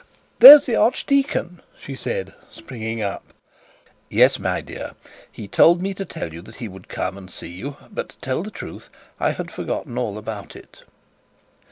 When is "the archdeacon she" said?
0.65-1.93